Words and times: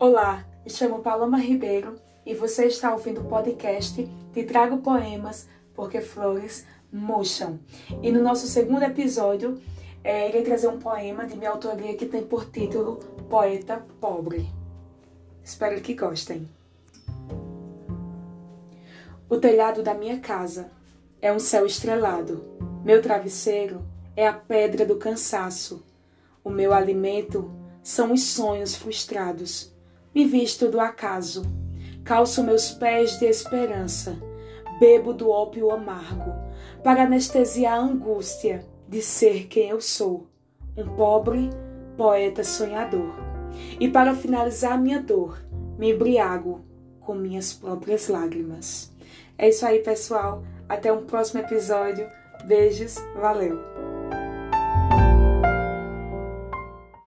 Olá, 0.00 0.46
me 0.64 0.70
chamo 0.70 1.00
Paloma 1.00 1.38
Ribeiro 1.38 1.96
e 2.24 2.32
você 2.32 2.66
está 2.66 2.92
ouvindo 2.92 3.20
o 3.20 3.24
podcast 3.24 4.08
Te 4.32 4.44
Trago 4.44 4.78
Poemas 4.78 5.48
porque 5.74 6.00
Flores 6.00 6.64
Murcham. 6.92 7.58
E 8.00 8.12
no 8.12 8.22
nosso 8.22 8.46
segundo 8.46 8.84
episódio, 8.84 9.60
é, 10.04 10.28
irei 10.28 10.42
trazer 10.42 10.68
um 10.68 10.78
poema 10.78 11.26
de 11.26 11.36
minha 11.36 11.50
autoria 11.50 11.96
que 11.96 12.06
tem 12.06 12.22
por 12.22 12.48
título 12.48 13.00
Poeta 13.28 13.84
Pobre. 14.00 14.48
Espero 15.42 15.80
que 15.80 15.94
gostem. 15.94 16.48
O 19.28 19.36
telhado 19.38 19.82
da 19.82 19.94
minha 19.94 20.20
casa 20.20 20.70
é 21.20 21.32
um 21.32 21.40
céu 21.40 21.66
estrelado. 21.66 22.44
Meu 22.84 23.02
travesseiro 23.02 23.84
é 24.14 24.28
a 24.28 24.32
pedra 24.32 24.86
do 24.86 24.94
cansaço. 24.94 25.84
O 26.44 26.50
meu 26.50 26.72
alimento 26.72 27.50
são 27.82 28.12
os 28.12 28.22
sonhos 28.22 28.76
frustrados 28.76 29.76
me 30.18 30.24
visto 30.24 30.68
do 30.68 30.80
acaso, 30.80 31.44
calço 32.02 32.42
meus 32.42 32.72
pés 32.72 33.20
de 33.20 33.26
esperança, 33.26 34.16
bebo 34.80 35.12
do 35.12 35.30
ópio 35.30 35.70
amargo, 35.70 36.34
para 36.82 37.04
anestesiar 37.04 37.78
a 37.78 37.82
angústia 37.82 38.66
de 38.88 39.00
ser 39.00 39.46
quem 39.46 39.68
eu 39.68 39.80
sou, 39.80 40.26
um 40.76 40.96
pobre 40.96 41.50
poeta 41.96 42.42
sonhador. 42.42 43.14
E 43.78 43.88
para 43.88 44.12
finalizar 44.12 44.76
minha 44.76 45.00
dor, 45.00 45.40
me 45.78 45.92
embriago 45.92 46.64
com 46.98 47.14
minhas 47.14 47.52
próprias 47.52 48.08
lágrimas. 48.08 48.92
É 49.38 49.48
isso 49.48 49.64
aí, 49.64 49.78
pessoal. 49.78 50.42
Até 50.68 50.92
um 50.92 51.04
próximo 51.04 51.42
episódio. 51.42 52.08
Beijos, 52.44 52.96
valeu! 53.14 53.77